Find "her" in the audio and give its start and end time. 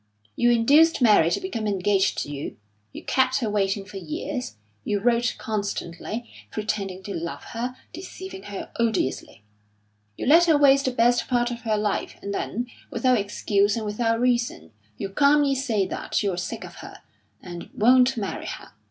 3.37-3.51, 7.53-7.75, 8.49-8.71, 10.45-10.57, 11.61-11.77, 16.77-17.03, 18.47-18.71